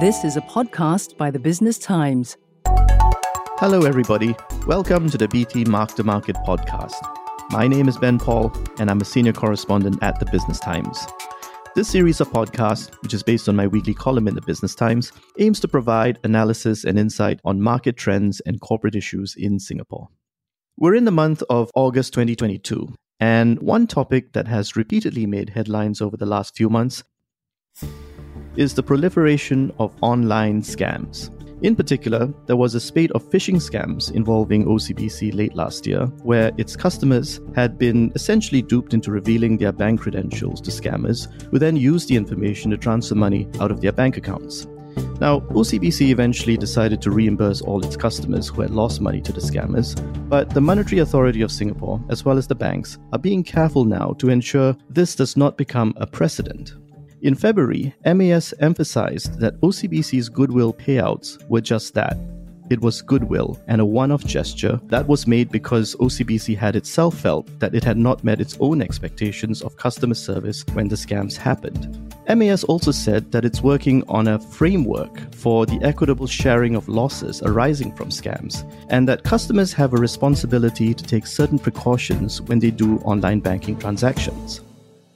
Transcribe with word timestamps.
This 0.00 0.24
is 0.24 0.36
a 0.36 0.40
podcast 0.40 1.16
by 1.16 1.30
the 1.30 1.38
Business 1.38 1.78
Times. 1.78 2.36
Hello, 3.58 3.82
everybody. 3.82 4.34
Welcome 4.66 5.08
to 5.08 5.16
the 5.16 5.28
BT 5.28 5.66
Mark 5.66 5.94
to 5.94 6.02
Market 6.02 6.34
podcast. 6.44 7.00
My 7.50 7.68
name 7.68 7.86
is 7.86 7.96
Ben 7.96 8.18
Paul, 8.18 8.52
and 8.80 8.90
I'm 8.90 9.00
a 9.00 9.04
senior 9.04 9.32
correspondent 9.32 10.02
at 10.02 10.18
the 10.18 10.26
Business 10.26 10.58
Times. 10.58 11.06
This 11.76 11.86
series 11.86 12.20
of 12.20 12.28
podcasts, 12.30 12.92
which 13.02 13.14
is 13.14 13.22
based 13.22 13.48
on 13.48 13.54
my 13.54 13.68
weekly 13.68 13.94
column 13.94 14.26
in 14.26 14.34
the 14.34 14.42
Business 14.42 14.74
Times, 14.74 15.12
aims 15.38 15.60
to 15.60 15.68
provide 15.68 16.18
analysis 16.24 16.82
and 16.82 16.98
insight 16.98 17.38
on 17.44 17.62
market 17.62 17.96
trends 17.96 18.40
and 18.40 18.60
corporate 18.60 18.96
issues 18.96 19.36
in 19.36 19.60
Singapore. 19.60 20.08
We're 20.76 20.96
in 20.96 21.04
the 21.04 21.12
month 21.12 21.44
of 21.48 21.70
August 21.76 22.12
2022, 22.14 22.92
and 23.20 23.60
one 23.60 23.86
topic 23.86 24.32
that 24.32 24.48
has 24.48 24.74
repeatedly 24.74 25.24
made 25.24 25.50
headlines 25.50 26.00
over 26.00 26.16
the 26.16 26.26
last 26.26 26.56
few 26.56 26.68
months 26.68 27.04
is 28.56 28.74
the 28.74 28.82
proliferation 28.82 29.72
of 29.78 29.94
online 30.02 30.62
scams. 30.62 31.30
In 31.62 31.74
particular, 31.74 32.32
there 32.46 32.56
was 32.56 32.74
a 32.74 32.80
spate 32.80 33.10
of 33.12 33.24
phishing 33.30 33.56
scams 33.56 34.12
involving 34.12 34.66
OCBC 34.66 35.34
late 35.34 35.54
last 35.54 35.86
year, 35.86 36.04
where 36.22 36.52
its 36.58 36.76
customers 36.76 37.40
had 37.54 37.78
been 37.78 38.12
essentially 38.14 38.60
duped 38.60 38.92
into 38.92 39.10
revealing 39.10 39.56
their 39.56 39.72
bank 39.72 40.00
credentials 40.00 40.60
to 40.60 40.70
scammers, 40.70 41.32
who 41.50 41.58
then 41.58 41.76
used 41.76 42.08
the 42.08 42.16
information 42.16 42.70
to 42.70 42.76
transfer 42.76 43.14
money 43.14 43.48
out 43.60 43.70
of 43.70 43.80
their 43.80 43.92
bank 43.92 44.18
accounts. 44.18 44.66
Now, 45.20 45.40
OCBC 45.40 46.10
eventually 46.10 46.56
decided 46.56 47.00
to 47.02 47.10
reimburse 47.10 47.62
all 47.62 47.84
its 47.84 47.96
customers 47.96 48.48
who 48.48 48.60
had 48.60 48.70
lost 48.70 49.00
money 49.00 49.20
to 49.22 49.32
the 49.32 49.40
scammers, 49.40 49.94
but 50.28 50.50
the 50.50 50.60
Monetary 50.60 51.00
Authority 51.00 51.40
of 51.42 51.50
Singapore, 51.50 51.98
as 52.10 52.24
well 52.24 52.36
as 52.36 52.46
the 52.46 52.54
banks, 52.54 52.98
are 53.12 53.18
being 53.18 53.42
careful 53.42 53.84
now 53.84 54.14
to 54.18 54.28
ensure 54.28 54.76
this 54.90 55.14
does 55.14 55.36
not 55.36 55.56
become 55.56 55.94
a 55.96 56.06
precedent. 56.06 56.74
In 57.24 57.34
February, 57.34 57.94
MAS 58.04 58.52
emphasized 58.60 59.40
that 59.40 59.58
OCBC's 59.62 60.28
goodwill 60.28 60.74
payouts 60.74 61.42
were 61.48 61.62
just 61.62 61.94
that. 61.94 62.18
It 62.68 62.82
was 62.82 63.00
goodwill 63.00 63.58
and 63.66 63.80
a 63.80 63.86
one 63.86 64.12
off 64.12 64.26
gesture 64.26 64.78
that 64.88 65.08
was 65.08 65.26
made 65.26 65.50
because 65.50 65.96
OCBC 65.96 66.54
had 66.54 66.76
itself 66.76 67.18
felt 67.18 67.48
that 67.60 67.74
it 67.74 67.82
had 67.82 67.96
not 67.96 68.24
met 68.24 68.42
its 68.42 68.58
own 68.60 68.82
expectations 68.82 69.62
of 69.62 69.78
customer 69.78 70.12
service 70.12 70.66
when 70.74 70.88
the 70.88 70.96
scams 70.96 71.34
happened. 71.34 72.14
MAS 72.28 72.62
also 72.64 72.90
said 72.90 73.32
that 73.32 73.46
it's 73.46 73.62
working 73.62 74.04
on 74.06 74.28
a 74.28 74.38
framework 74.38 75.34
for 75.34 75.64
the 75.64 75.80
equitable 75.82 76.26
sharing 76.26 76.74
of 76.74 76.90
losses 76.90 77.40
arising 77.42 77.96
from 77.96 78.10
scams, 78.10 78.70
and 78.90 79.08
that 79.08 79.24
customers 79.24 79.72
have 79.72 79.94
a 79.94 79.96
responsibility 79.96 80.92
to 80.92 81.04
take 81.04 81.26
certain 81.26 81.58
precautions 81.58 82.42
when 82.42 82.58
they 82.58 82.70
do 82.70 82.98
online 82.98 83.40
banking 83.40 83.78
transactions. 83.78 84.60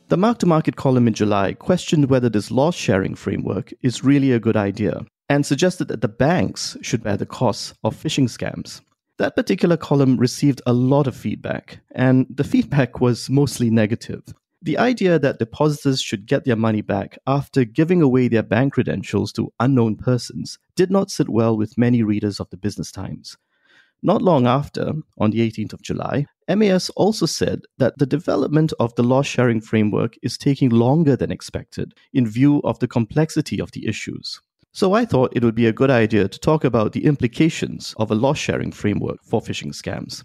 The 0.08 0.16
mark 0.16 0.38
to 0.38 0.46
market 0.46 0.76
column 0.76 1.06
in 1.06 1.12
July 1.12 1.52
questioned 1.52 2.08
whether 2.08 2.30
this 2.30 2.50
loss 2.50 2.74
sharing 2.74 3.14
framework 3.14 3.74
is 3.82 4.02
really 4.02 4.32
a 4.32 4.40
good 4.40 4.56
idea 4.56 5.04
and 5.28 5.44
suggested 5.44 5.88
that 5.88 6.00
the 6.00 6.08
banks 6.08 6.78
should 6.80 7.02
bear 7.02 7.18
the 7.18 7.26
costs 7.26 7.74
of 7.84 7.94
phishing 7.94 8.24
scams. 8.24 8.80
That 9.18 9.36
particular 9.36 9.76
column 9.76 10.16
received 10.16 10.62
a 10.64 10.72
lot 10.72 11.06
of 11.06 11.14
feedback, 11.14 11.80
and 11.90 12.26
the 12.30 12.44
feedback 12.44 13.02
was 13.02 13.28
mostly 13.28 13.68
negative. 13.68 14.22
The 14.62 14.78
idea 14.78 15.18
that 15.18 15.40
depositors 15.40 16.00
should 16.00 16.24
get 16.24 16.46
their 16.46 16.56
money 16.56 16.80
back 16.80 17.18
after 17.26 17.66
giving 17.66 18.00
away 18.00 18.28
their 18.28 18.42
bank 18.42 18.72
credentials 18.72 19.30
to 19.34 19.52
unknown 19.60 19.96
persons 19.96 20.58
did 20.74 20.90
not 20.90 21.10
sit 21.10 21.28
well 21.28 21.54
with 21.54 21.76
many 21.76 22.02
readers 22.02 22.40
of 22.40 22.48
the 22.48 22.56
Business 22.56 22.90
Times. 22.90 23.36
Not 24.02 24.22
long 24.22 24.46
after, 24.46 24.94
on 25.18 25.32
the 25.32 25.40
18th 25.40 25.74
of 25.74 25.82
July, 25.82 26.24
MAS 26.48 26.88
also 26.90 27.26
said 27.26 27.60
that 27.76 27.98
the 27.98 28.06
development 28.06 28.72
of 28.80 28.94
the 28.94 29.02
loss 29.02 29.26
sharing 29.26 29.60
framework 29.60 30.14
is 30.22 30.38
taking 30.38 30.70
longer 30.70 31.14
than 31.14 31.30
expected 31.30 31.92
in 32.14 32.26
view 32.26 32.60
of 32.64 32.78
the 32.78 32.88
complexity 32.88 33.60
of 33.60 33.70
the 33.72 33.86
issues. 33.86 34.40
So 34.72 34.94
I 34.94 35.04
thought 35.04 35.36
it 35.36 35.44
would 35.44 35.54
be 35.54 35.66
a 35.66 35.72
good 35.72 35.90
idea 35.90 36.28
to 36.28 36.38
talk 36.38 36.64
about 36.64 36.92
the 36.92 37.04
implications 37.04 37.94
of 37.98 38.10
a 38.10 38.14
loss 38.14 38.38
sharing 38.38 38.72
framework 38.72 39.18
for 39.24 39.40
phishing 39.40 39.74
scams. 39.74 40.24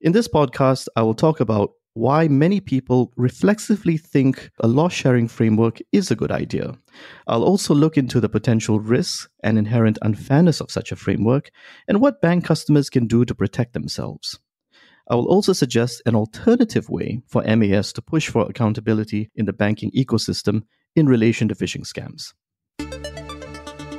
In 0.00 0.12
this 0.12 0.28
podcast, 0.28 0.86
I 0.96 1.02
will 1.02 1.14
talk 1.14 1.40
about 1.40 1.72
why 1.94 2.28
many 2.28 2.60
people 2.60 3.12
reflexively 3.16 3.96
think 3.96 4.50
a 4.60 4.68
loss 4.68 4.92
sharing 4.92 5.26
framework 5.26 5.80
is 5.90 6.10
a 6.10 6.16
good 6.16 6.30
idea. 6.30 6.78
I'll 7.26 7.42
also 7.42 7.74
look 7.74 7.98
into 7.98 8.20
the 8.20 8.28
potential 8.28 8.78
risks 8.78 9.28
and 9.42 9.58
inherent 9.58 9.98
unfairness 10.02 10.60
of 10.60 10.70
such 10.70 10.92
a 10.92 10.96
framework 10.96 11.50
and 11.88 12.00
what 12.00 12.22
bank 12.22 12.44
customers 12.44 12.88
can 12.88 13.06
do 13.06 13.24
to 13.24 13.34
protect 13.34 13.72
themselves. 13.72 14.38
I 15.10 15.14
will 15.14 15.26
also 15.26 15.52
suggest 15.52 16.02
an 16.06 16.14
alternative 16.14 16.90
way 16.90 17.22
for 17.26 17.42
MAS 17.42 17.92
to 17.94 18.02
push 18.02 18.28
for 18.28 18.46
accountability 18.48 19.30
in 19.34 19.46
the 19.46 19.52
banking 19.52 19.90
ecosystem 19.92 20.62
in 20.96 21.06
relation 21.06 21.48
to 21.48 21.54
phishing 21.54 21.86
scams. 21.86 22.32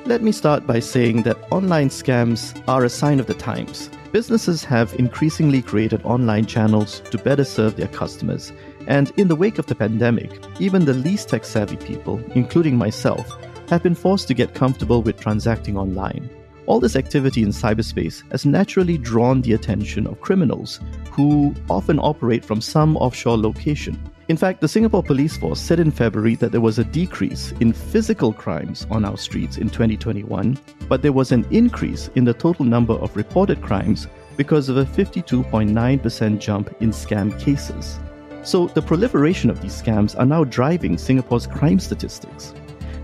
Let 0.06 0.22
me 0.24 0.32
start 0.32 0.66
by 0.66 0.80
saying 0.80 1.24
that 1.24 1.38
online 1.52 1.90
scams 1.90 2.62
are 2.68 2.84
a 2.84 2.90
sign 2.90 3.20
of 3.20 3.28
the 3.28 3.34
times 3.36 3.90
Businesses 4.12 4.64
have 4.64 4.96
increasingly 4.96 5.62
created 5.62 6.02
online 6.04 6.48
channels 6.48 7.02
to 7.12 7.18
better 7.20 7.44
serve 7.44 7.76
their 7.76 7.88
customers. 7.90 8.52
And 8.88 9.12
in 9.18 9.28
the 9.28 9.36
wake 9.36 9.60
of 9.60 9.68
the 9.68 9.76
pandemic, 9.76 10.32
even 10.60 10.86
the 10.86 10.94
least 10.94 11.30
tech 11.30 11.46
savvy 11.46 11.78
people, 11.78 12.20
including 12.34 12.76
myself, 12.76 13.32
have 13.70 13.84
been 13.84 13.94
forced 13.94 14.28
to 14.30 14.34
get 14.34 14.56
comfortable 14.56 15.04
with 15.04 15.20
transacting 15.20 15.78
online. 15.78 16.28
All 16.70 16.80
this 16.80 16.96
activity 16.96 17.44
in 17.44 17.50
cyberspace 17.50 18.24
has 18.32 18.46
naturally 18.46 18.98
drawn 18.98 19.42
the 19.42 19.54
attention 19.54 20.08
of 20.08 20.22
criminals 20.22 20.80
who 21.12 21.54
often 21.70 22.00
operate 22.00 22.46
from 22.46 22.62
some 22.62 22.96
offshore 22.96 23.38
location 23.38 24.00
in 24.30 24.38
fact, 24.38 24.62
the 24.62 24.68
Singapore 24.68 25.02
Police 25.02 25.38
Force 25.38 25.60
said 25.60 25.80
in 25.80 25.90
February 25.90 26.36
that 26.36 26.52
there 26.52 26.62
was 26.62 26.78
a 26.78 26.84
decrease 26.84 27.52
in 27.62 27.74
physical 27.74 28.32
crimes 28.32 28.86
on 28.92 29.04
our 29.04 29.18
streets 29.18 29.58
in 29.58 29.72
2021, 29.72 30.56
but 30.88 31.02
there 31.02 31.12
was 31.12 31.32
an 31.32 31.48
increase 31.50 32.12
in 32.14 32.26
the 32.26 32.34
total 32.36 32.64
number 32.64 32.94
of 32.94 33.16
reported 33.16 33.60
crimes 33.60 34.08
because 34.38 34.70
of 34.70 34.78
a 34.78 34.86
52.9% 34.86 36.40
jump 36.40 36.76
in 36.80 36.92
scam 36.92 37.40
cases. 37.40 38.00
So, 38.44 38.68
the 38.68 38.84
proliferation 38.84 39.50
of 39.50 39.64
these 39.64 39.82
scams 39.82 40.18
are 40.20 40.28
now 40.28 40.44
driving 40.44 41.00
Singapore's 41.00 41.48
crime 41.48 41.80
statistics. 41.80 42.54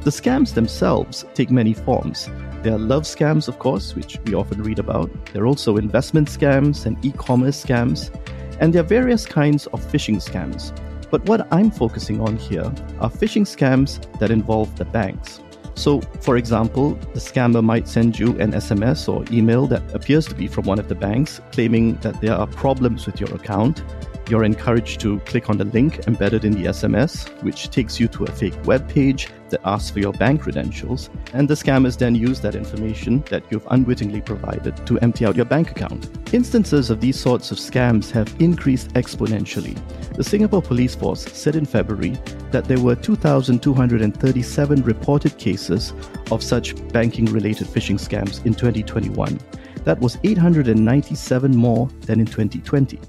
The 0.06 0.12
scams 0.12 0.54
themselves 0.54 1.26
take 1.34 1.50
many 1.50 1.74
forms. 1.74 2.30
There 2.62 2.74
are 2.74 2.78
love 2.78 3.06
scams, 3.06 3.48
of 3.48 3.58
course, 3.58 3.96
which 3.96 4.20
we 4.26 4.36
often 4.36 4.62
read 4.62 4.78
about. 4.78 5.10
There 5.34 5.42
are 5.42 5.48
also 5.48 5.78
investment 5.78 6.28
scams 6.28 6.86
and 6.86 7.04
e 7.04 7.12
commerce 7.12 7.66
scams. 7.66 8.12
And 8.60 8.72
there 8.72 8.84
are 8.84 8.88
various 8.88 9.26
kinds 9.26 9.66
of 9.66 9.82
phishing 9.82 10.22
scams, 10.22 10.72
but 11.10 11.26
what 11.26 11.52
I'm 11.52 11.72
focusing 11.72 12.22
on 12.22 12.38
here 12.38 12.72
are 13.00 13.10
phishing 13.10 13.48
scams 13.48 14.00
that 14.20 14.30
involve 14.30 14.76
the 14.78 14.86
banks. 14.86 15.40
So, 15.74 16.02
for 16.22 16.38
example, 16.38 16.92
the 17.16 17.20
scammer 17.20 17.64
might 17.64 17.88
send 17.88 18.20
you 18.20 18.40
an 18.40 18.52
SMS 18.52 19.12
or 19.12 19.26
email 19.36 19.66
that 19.66 19.82
appears 19.96 20.28
to 20.28 20.36
be 20.36 20.48
from 20.48 20.66
one 20.66 20.78
of 20.78 20.88
the 20.88 20.94
banks 20.94 21.42
claiming 21.52 21.96
that 22.02 22.22
there 22.22 22.36
are 22.36 22.46
problems 22.46 23.08
with 23.08 23.20
your 23.20 23.34
account 23.34 23.84
you're 24.30 24.44
encouraged 24.44 25.00
to 25.02 25.20
click 25.22 25.50
on 25.50 25.58
the 25.58 25.66
link 25.66 26.08
embedded 26.08 26.46
in 26.46 26.54
the 26.54 26.70
SMS, 26.70 27.28
which 27.44 27.70
takes 27.70 28.00
you 28.00 28.08
to 28.10 28.24
a 28.24 28.32
fake 28.32 28.56
web 28.66 28.90
page 28.90 29.30
that 29.50 29.62
asks 29.64 29.92
for 29.92 30.00
your 30.00 30.14
bank 30.14 30.42
credentials, 30.42 31.10
and 31.34 31.48
the 31.48 31.54
scammers 31.54 31.98
then 31.98 32.16
use 32.16 32.42
that 32.42 32.56
information 32.56 33.24
that 33.30 33.44
you've 33.52 33.68
unwittingly 33.70 34.22
provided 34.22 34.76
to 34.88 35.00
empty 35.00 35.26
out 35.26 35.36
your 35.36 35.46
bank 35.46 35.72
account. 35.72 36.10
Instances 36.34 36.90
of 36.90 37.02
these 37.02 37.20
sorts 37.20 37.52
of 37.52 37.58
scams 37.58 38.10
have 38.12 38.34
increased 38.40 38.90
exponentially. 38.94 39.80
The 40.16 40.24
Singapore 40.24 40.62
Police 40.62 40.96
Force 40.96 41.22
said 41.22 41.56
in 41.56 41.66
February 41.66 42.18
that 42.52 42.66
there 42.66 42.80
were 42.80 42.96
2,237 42.96 44.82
reported 44.84 45.38
cases 45.38 45.94
of 46.32 46.42
such 46.42 46.76
banking 46.90 47.26
related 47.26 47.68
phishing 47.68 48.00
scams 48.00 48.46
in 48.46 48.54
2021. 48.54 49.40
That 49.84 50.00
was 50.00 50.18
897 50.24 51.56
more 51.56 51.88
than 52.02 52.20
in 52.20 52.26
2020. 52.26 53.00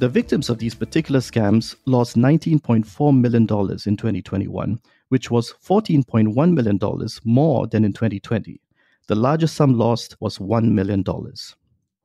The 0.00 0.08
victims 0.08 0.48
of 0.48 0.56
these 0.56 0.74
particular 0.74 1.20
scams 1.20 1.76
lost 1.84 2.16
$19.4 2.16 3.20
million 3.20 3.42
in 3.42 3.46
2021, 3.46 4.80
which 5.10 5.30
was 5.30 5.52
$14.1 5.62 6.54
million 6.54 6.80
more 7.24 7.66
than 7.66 7.84
in 7.84 7.92
2020. 7.92 8.62
The 9.08 9.14
largest 9.14 9.56
sum 9.56 9.74
lost 9.74 10.16
was 10.18 10.38
$1 10.38 10.72
million. 10.72 11.04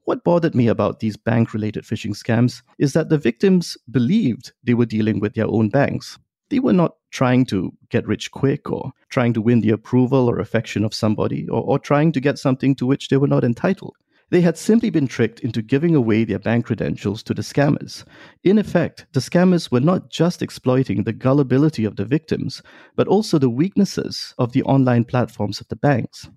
What 0.03 0.25
bothered 0.25 0.55
me 0.55 0.67
about 0.67 0.99
these 0.99 1.15
bank 1.15 1.53
related 1.53 1.85
phishing 1.85 2.11
scams 2.11 2.63
is 2.79 2.91
that 2.91 3.07
the 3.07 3.17
victims 3.17 3.77
believed 3.89 4.51
they 4.65 4.73
were 4.73 4.85
dealing 4.85 5.21
with 5.21 5.33
their 5.33 5.47
own 5.47 5.69
banks. 5.69 6.19
They 6.49 6.59
were 6.59 6.73
not 6.73 6.97
trying 7.11 7.45
to 7.45 7.71
get 7.91 8.05
rich 8.05 8.29
quick 8.29 8.69
or 8.69 8.91
trying 9.07 9.31
to 9.35 9.41
win 9.41 9.61
the 9.61 9.69
approval 9.69 10.29
or 10.29 10.39
affection 10.39 10.83
of 10.83 10.93
somebody 10.93 11.47
or, 11.47 11.63
or 11.63 11.79
trying 11.79 12.11
to 12.11 12.19
get 12.19 12.39
something 12.39 12.75
to 12.75 12.85
which 12.85 13.07
they 13.07 13.15
were 13.15 13.29
not 13.29 13.45
entitled. 13.45 13.95
They 14.31 14.41
had 14.41 14.57
simply 14.57 14.89
been 14.89 15.07
tricked 15.07 15.41
into 15.41 15.61
giving 15.61 15.95
away 15.95 16.23
their 16.23 16.39
bank 16.39 16.65
credentials 16.65 17.21
to 17.23 17.33
the 17.33 17.43
scammers. 17.43 18.03
In 18.43 18.57
effect, 18.57 19.05
the 19.13 19.19
scammers 19.19 19.71
were 19.71 19.79
not 19.79 20.09
just 20.09 20.41
exploiting 20.41 21.03
the 21.03 21.13
gullibility 21.13 21.85
of 21.85 21.95
the 21.95 22.05
victims, 22.05 22.63
but 22.95 23.07
also 23.07 23.37
the 23.37 23.49
weaknesses 23.49 24.33
of 24.39 24.51
the 24.51 24.63
online 24.63 25.03
platforms 25.03 25.61
of 25.61 25.67
the 25.67 25.75
banks. 25.75 26.27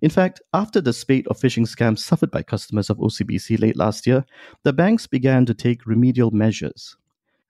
In 0.00 0.10
fact, 0.10 0.40
after 0.52 0.80
the 0.80 0.92
spate 0.92 1.26
of 1.26 1.38
phishing 1.38 1.66
scams 1.66 2.00
suffered 2.00 2.30
by 2.30 2.42
customers 2.42 2.88
of 2.88 2.98
OCBC 2.98 3.58
late 3.60 3.76
last 3.76 4.06
year, 4.06 4.24
the 4.62 4.72
banks 4.72 5.06
began 5.06 5.44
to 5.46 5.54
take 5.54 5.86
remedial 5.86 6.30
measures. 6.30 6.96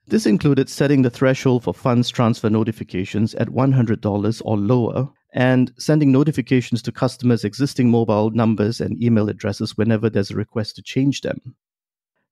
This 0.07 0.27
included 0.27 0.69
setting 0.69 1.03
the 1.03 1.11
threshold 1.11 1.65
for 1.65 1.75
funds 1.75 2.11
transfer 2.11 2.51
notifications 2.51 3.35
at 3.35 3.49
$100 3.49 4.43
or 4.45 4.57
lower 4.57 5.11
and 5.35 5.73
sending 5.77 6.13
notifications 6.13 6.81
to 6.81 6.93
customers' 6.93 7.45
existing 7.45 7.91
mobile 7.91 8.31
numbers 8.31 8.81
and 8.81 9.03
email 9.03 9.29
addresses 9.29 9.77
whenever 9.77 10.09
there's 10.09 10.31
a 10.31 10.37
request 10.37 10.77
to 10.77 10.83
change 10.83 11.21
them. 11.21 11.57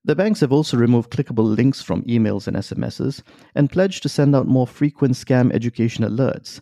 The 0.04 0.16
banks 0.16 0.40
have 0.40 0.52
also 0.52 0.76
removed 0.76 1.10
clickable 1.10 1.56
links 1.56 1.82
from 1.82 2.02
emails 2.04 2.46
and 2.46 2.56
SMSs 2.56 3.22
and 3.54 3.70
pledged 3.70 4.02
to 4.04 4.08
send 4.08 4.34
out 4.34 4.46
more 4.46 4.66
frequent 4.66 5.14
scam 5.14 5.52
education 5.52 6.04
alerts. 6.04 6.60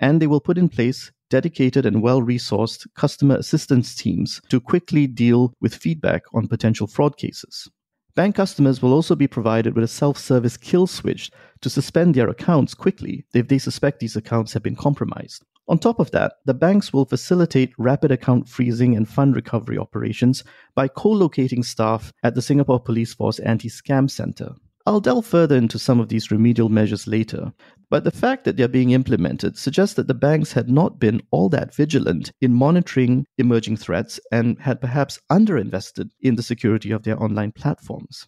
And 0.00 0.20
they 0.20 0.26
will 0.26 0.40
put 0.40 0.58
in 0.58 0.68
place 0.68 1.12
dedicated 1.30 1.86
and 1.86 2.02
well 2.02 2.20
resourced 2.20 2.86
customer 2.94 3.36
assistance 3.36 3.94
teams 3.94 4.40
to 4.48 4.60
quickly 4.60 5.06
deal 5.06 5.54
with 5.60 5.74
feedback 5.74 6.22
on 6.34 6.48
potential 6.48 6.86
fraud 6.86 7.16
cases. 7.16 7.70
Bank 8.14 8.34
customers 8.34 8.82
will 8.82 8.92
also 8.92 9.14
be 9.14 9.26
provided 9.26 9.74
with 9.74 9.84
a 9.84 9.88
self 9.88 10.18
service 10.18 10.58
kill 10.58 10.86
switch 10.86 11.30
to 11.62 11.70
suspend 11.70 12.14
their 12.14 12.28
accounts 12.28 12.74
quickly 12.74 13.24
if 13.32 13.48
they 13.48 13.58
suspect 13.58 14.00
these 14.00 14.16
accounts 14.16 14.52
have 14.52 14.62
been 14.62 14.76
compromised. 14.76 15.44
On 15.68 15.78
top 15.78 16.00
of 16.00 16.10
that, 16.10 16.34
the 16.44 16.54
banks 16.54 16.92
will 16.92 17.04
facilitate 17.04 17.72
rapid 17.78 18.10
account 18.10 18.48
freezing 18.48 18.96
and 18.96 19.08
fund 19.08 19.36
recovery 19.36 19.78
operations 19.78 20.42
by 20.74 20.88
co 20.88 21.10
locating 21.10 21.62
staff 21.62 22.12
at 22.22 22.34
the 22.34 22.42
Singapore 22.42 22.80
Police 22.80 23.14
Force 23.14 23.38
Anti 23.38 23.68
Scam 23.68 24.10
Center. 24.10 24.54
I'll 24.84 25.00
delve 25.00 25.24
further 25.24 25.56
into 25.56 25.78
some 25.78 26.00
of 26.00 26.08
these 26.08 26.32
remedial 26.32 26.68
measures 26.68 27.06
later, 27.06 27.52
but 27.88 28.02
the 28.02 28.10
fact 28.10 28.44
that 28.44 28.56
they're 28.56 28.66
being 28.66 28.90
implemented 28.90 29.56
suggests 29.56 29.94
that 29.94 30.08
the 30.08 30.14
banks 30.14 30.52
had 30.52 30.68
not 30.68 30.98
been 30.98 31.22
all 31.30 31.48
that 31.50 31.72
vigilant 31.72 32.32
in 32.40 32.52
monitoring 32.52 33.24
emerging 33.38 33.76
threats 33.76 34.18
and 34.32 34.58
had 34.58 34.80
perhaps 34.80 35.20
underinvested 35.30 36.10
in 36.20 36.34
the 36.34 36.42
security 36.42 36.90
of 36.90 37.04
their 37.04 37.22
online 37.22 37.52
platforms. 37.52 38.26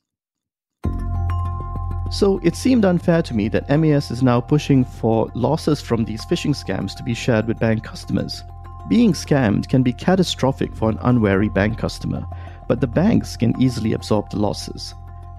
So 2.10 2.38
it 2.42 2.54
seemed 2.54 2.84
unfair 2.84 3.22
to 3.22 3.34
me 3.34 3.48
that 3.48 3.68
MAS 3.68 4.10
is 4.10 4.22
now 4.22 4.40
pushing 4.40 4.84
for 4.84 5.30
losses 5.34 5.80
from 5.80 6.04
these 6.04 6.24
phishing 6.26 6.54
scams 6.54 6.94
to 6.96 7.02
be 7.02 7.14
shared 7.14 7.46
with 7.46 7.58
bank 7.58 7.82
customers. 7.82 8.44
Being 8.88 9.12
scammed 9.12 9.68
can 9.68 9.82
be 9.82 9.92
catastrophic 9.92 10.74
for 10.74 10.90
an 10.90 10.98
unwary 11.02 11.48
bank 11.48 11.78
customer, 11.78 12.24
but 12.68 12.80
the 12.80 12.86
banks 12.86 13.36
can 13.36 13.60
easily 13.60 13.94
absorb 13.94 14.30
the 14.30 14.38
losses. 14.38 14.94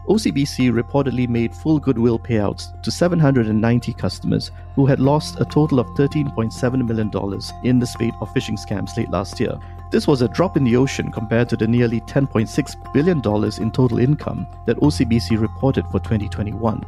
OCBC 0.07 0.71
reportedly 0.71 1.27
made 1.27 1.55
full 1.55 1.79
goodwill 1.79 2.19
payouts 2.19 2.79
to 2.83 2.91
790 2.91 3.93
customers 3.93 4.51
who 4.75 4.85
had 4.85 4.99
lost 4.99 5.39
a 5.39 5.45
total 5.45 5.79
of 5.79 5.87
$13.7 5.89 6.87
million 6.87 7.11
in 7.63 7.79
the 7.79 7.87
spate 7.87 8.13
of 8.21 8.29
phishing 8.29 8.57
scams 8.57 8.95
late 8.97 9.09
last 9.09 9.39
year. 9.39 9.57
This 9.91 10.07
was 10.07 10.21
a 10.21 10.27
drop 10.27 10.57
in 10.57 10.63
the 10.63 10.75
ocean 10.75 11.11
compared 11.11 11.49
to 11.49 11.57
the 11.57 11.67
nearly 11.67 12.01
$10.6 12.01 12.93
billion 12.93 13.17
in 13.61 13.71
total 13.71 13.99
income 13.99 14.47
that 14.65 14.77
OCBC 14.77 15.39
reported 15.39 15.85
for 15.87 15.99
2021. 15.99 16.83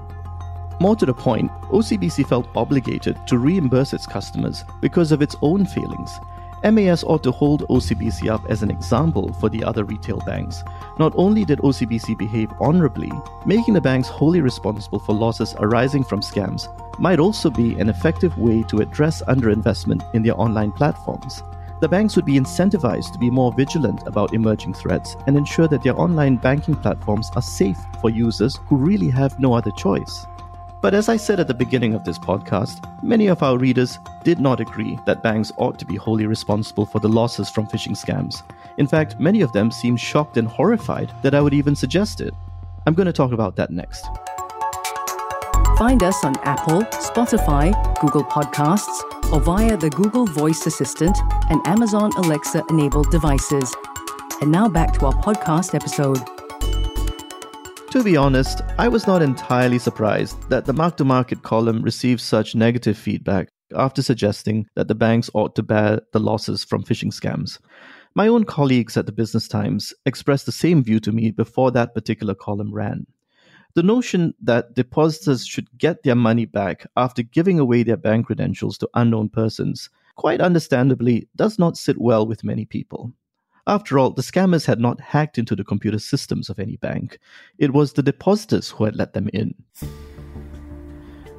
More 0.80 0.96
to 0.96 1.06
the 1.06 1.14
point, 1.14 1.52
OCBC 1.72 2.28
felt 2.28 2.50
obligated 2.56 3.18
to 3.28 3.38
reimburse 3.38 3.94
its 3.94 4.06
customers 4.06 4.64
because 4.82 5.12
of 5.12 5.22
its 5.22 5.36
own 5.42 5.66
failings 5.66 6.20
MAS 6.64 7.04
ought 7.04 7.24
to 7.24 7.32
hold 7.32 7.68
OCBC 7.68 8.30
up 8.30 8.42
as 8.50 8.64
an 8.64 8.72
example 8.72 9.32
for 9.34 9.48
the 9.50 9.64
other 9.64 9.84
retail 9.84 10.18
banks. 10.26 10.64
Not 10.98 11.14
only 11.16 11.46
did 11.46 11.60
OCBC 11.60 12.18
behave 12.18 12.52
honorably, 12.60 13.12
making 13.46 13.76
the 13.76 13.82
banks 13.82 14.08
wholly 14.08 14.42
responsible 14.42 15.00
for 15.00 15.14
losses 15.14 15.56
arising 15.60 16.04
from 16.04 16.22
scams 16.22 16.68
might 17.00 17.20
also 17.20 17.52
be 17.52 17.80
an 17.80 17.90
effective 17.90 18.38
way 18.40 18.64
to 18.64 18.80
address 18.80 19.22
underinvestment 19.28 20.04
in 20.16 20.24
their 20.24 20.40
online 20.40 20.72
platforms. 20.72 21.44
The 21.79 21.88
banks 21.88 22.15
would 22.15 22.25
be 22.25 22.39
incentivized 22.39 23.13
to 23.13 23.19
be 23.19 23.29
more 23.29 23.53
vigilant 23.53 24.01
about 24.07 24.33
emerging 24.33 24.74
threats 24.74 25.15
and 25.27 25.38
ensure 25.38 25.68
that 25.68 25.83
their 25.83 26.00
online 26.00 26.38
banking 26.38 26.75
platforms 26.75 27.29
are 27.35 27.41
safe 27.41 27.77
for 28.01 28.09
users 28.09 28.59
who 28.68 28.77
really 28.77 29.09
have 29.12 29.39
no 29.39 29.53
other 29.53 29.71
choice. 29.71 30.25
But 30.81 30.94
as 30.94 31.09
I 31.09 31.18
said 31.18 31.39
at 31.39 31.47
the 31.47 31.53
beginning 31.53 31.94
of 31.94 32.03
this 32.03 32.18
podcast, 32.18 32.81
many 33.03 33.27
of 33.27 33.44
our 33.44 33.57
readers 33.57 34.00
did 34.24 34.39
not 34.39 34.59
agree 34.59 34.97
that 35.06 35.21
banks 35.21 35.51
ought 35.57 35.77
to 35.79 35.85
be 35.85 35.95
wholly 35.95 36.25
responsible 36.25 36.85
for 36.85 37.00
the 37.00 37.09
losses 37.09 37.50
from 37.50 37.68
phishing 37.68 37.95
scams. 37.95 38.41
In 38.77 38.88
fact, 38.88 39.19
many 39.19 39.41
of 39.41 39.51
them 39.53 39.71
seemed 39.71 40.00
shocked 40.00 40.38
and 40.38 40.47
horrified 40.47 41.12
that 41.24 41.35
I 41.35 41.41
would 41.41 41.53
even 41.53 41.75
suggest 41.75 42.21
it. 42.21 42.33
I'm 42.85 42.94
going 42.94 43.07
to 43.07 43.13
talk 43.13 43.33
about 43.33 43.56
that 43.57 43.69
next. 43.69 44.06
Find 45.77 46.01
us 46.01 46.24
on 46.24 46.35
Apple, 46.44 46.81
Spotify, 46.83 47.71
Google 48.00 48.24
Podcasts, 48.24 49.17
or 49.31 49.39
via 49.41 49.77
the 49.77 49.89
Google 49.89 50.25
Voice 50.25 50.65
Assistant 50.65 51.18
and 51.50 51.65
Amazon 51.68 52.12
Alexa 52.18 52.63
enabled 52.69 53.12
devices. 53.12 53.75
And 54.41 54.51
now 54.51 54.68
back 54.68 54.94
to 54.94 55.06
our 55.06 55.13
podcast 55.13 55.74
episode. 55.74 56.19
To 57.91 58.03
be 58.03 58.18
honest, 58.18 58.62
I 58.77 58.88
was 58.88 59.07
not 59.07 59.21
entirely 59.21 59.79
surprised 59.79 60.50
that 60.50 60.65
the 60.65 60.74
mark 60.74 60.97
to 60.97 61.06
market 61.06 61.41
column 61.41 61.81
received 61.81 62.21
such 62.21 62.53
negative 62.53 62.97
feedback 62.97 63.50
after 63.75 64.01
suggesting 64.01 64.65
that 64.75 64.88
the 64.88 64.95
banks 64.95 65.29
ought 65.33 65.56
to 65.56 65.63
bear 65.63 66.01
the 66.13 66.19
losses 66.19 66.63
from 66.63 66.83
phishing 66.83 67.13
scams. 67.13 67.59
My 68.15 68.27
own 68.27 68.45
colleagues 68.45 68.97
at 68.97 69.06
the 69.06 69.12
Business 69.12 69.47
Times 69.47 69.94
expressed 70.06 70.45
the 70.45 70.51
same 70.51 70.83
view 70.83 71.00
to 71.01 71.12
me 71.12 71.31
before 71.31 71.71
that 71.71 71.94
particular 71.94 72.35
column 72.35 72.74
ran. 72.74 73.06
The 73.77 73.83
notion 73.83 74.33
that 74.41 74.74
depositors 74.74 75.45
should 75.45 75.68
get 75.77 76.01
their 76.01 76.15
money 76.15 76.45
back 76.45 76.88
after 76.97 77.21
giving 77.21 77.59
away 77.59 77.83
their 77.83 77.95
bank 77.95 78.25
credentials 78.25 78.75
to 78.79 78.89
unknown 78.95 79.29
persons, 79.29 79.91
quite 80.15 80.41
understandably, 80.41 81.27
does 81.35 81.59
not 81.59 81.77
sit 81.77 82.01
well 82.01 82.25
with 82.25 82.44
many 82.44 82.65
people. 82.65 83.13
After 83.68 84.00
all, 84.00 84.09
the 84.09 84.24
scammers 84.24 84.65
had 84.65 84.79
not 84.79 85.00
hacked 85.00 85.38
into 85.38 85.56
the 85.56 85.63
computer 85.63 86.00
systems 86.00 86.50
of 86.50 86.57
any 86.57 86.77
bank. 86.77 87.19
It 87.59 87.71
was 87.71 87.94
the 87.94 88.01
depositors 88.01 88.71
who 88.71 88.83
had 88.83 88.95
let 88.95 89.13
them 89.13 89.29
in. 89.31 89.53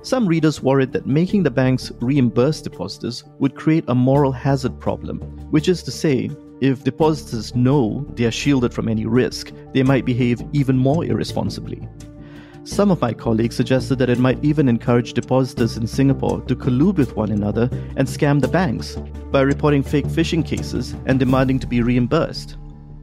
Some 0.02 0.28
readers 0.28 0.62
worried 0.62 0.92
that 0.92 1.08
making 1.08 1.42
the 1.42 1.50
banks 1.50 1.90
reimburse 2.00 2.62
depositors 2.62 3.24
would 3.40 3.56
create 3.56 3.84
a 3.88 3.96
moral 3.96 4.30
hazard 4.30 4.78
problem, 4.78 5.18
which 5.50 5.68
is 5.68 5.82
to 5.82 5.90
say, 5.90 6.30
if 6.60 6.84
depositors 6.84 7.52
know 7.56 8.06
they 8.14 8.26
are 8.26 8.30
shielded 8.30 8.72
from 8.72 8.88
any 8.88 9.06
risk, 9.06 9.50
they 9.74 9.82
might 9.82 10.04
behave 10.04 10.40
even 10.52 10.76
more 10.76 11.04
irresponsibly. 11.04 11.88
Some 12.68 12.90
of 12.90 13.00
my 13.00 13.14
colleagues 13.14 13.56
suggested 13.56 13.98
that 13.98 14.10
it 14.10 14.18
might 14.18 14.44
even 14.44 14.68
encourage 14.68 15.14
depositors 15.14 15.78
in 15.78 15.86
Singapore 15.86 16.42
to 16.42 16.54
collude 16.54 16.98
with 16.98 17.16
one 17.16 17.32
another 17.32 17.68
and 17.96 18.06
scam 18.06 18.42
the 18.42 18.46
banks 18.46 18.94
by 19.32 19.40
reporting 19.40 19.82
fake 19.82 20.04
phishing 20.04 20.46
cases 20.46 20.94
and 21.06 21.18
demanding 21.18 21.58
to 21.60 21.66
be 21.66 21.80
reimbursed. 21.80 22.58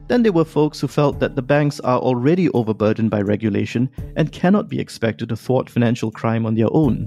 Then 0.06 0.22
there 0.22 0.32
were 0.32 0.44
folks 0.44 0.80
who 0.80 0.86
felt 0.86 1.18
that 1.18 1.34
the 1.34 1.42
banks 1.42 1.80
are 1.80 1.98
already 1.98 2.48
overburdened 2.50 3.10
by 3.10 3.22
regulation 3.22 3.90
and 4.14 4.30
cannot 4.30 4.68
be 4.68 4.78
expected 4.78 5.28
to 5.30 5.36
thwart 5.36 5.68
financial 5.68 6.12
crime 6.12 6.46
on 6.46 6.54
their 6.54 6.72
own. 6.72 7.06